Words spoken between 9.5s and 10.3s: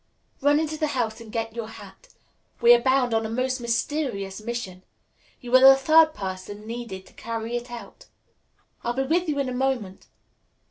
moment."